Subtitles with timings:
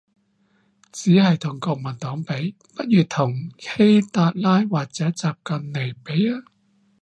[0.91, 6.25] 只係同國民黨比？，不如同希特拉或者習維尼比